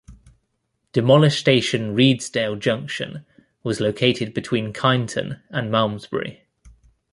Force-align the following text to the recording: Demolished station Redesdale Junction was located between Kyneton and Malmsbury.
Demolished 0.93 1.37
station 1.39 1.95
Redesdale 1.95 2.57
Junction 2.59 3.23
was 3.61 3.79
located 3.79 4.33
between 4.33 4.73
Kyneton 4.73 5.43
and 5.51 5.69
Malmsbury. 5.71 6.41